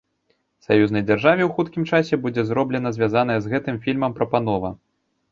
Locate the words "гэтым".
3.55-3.77